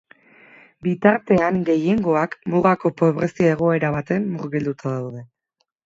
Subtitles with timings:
[0.87, 5.29] Bitartean, gehiengoak mugako pobrezia egora baten murgilduta daude.